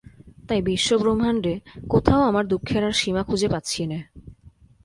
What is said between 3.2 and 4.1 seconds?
খুঁজে পাচ্ছি নে।